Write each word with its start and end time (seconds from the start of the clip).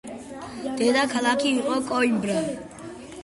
დედაქალაქი 0.79 1.51
იყო 1.57 1.77
კოიმბრა. 1.91 2.39